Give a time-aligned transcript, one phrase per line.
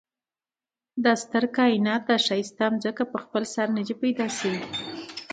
[1.03, 4.61] دا ستر کاينات دا ښايسته ځمکه په خپل سر ندي پيدا شوي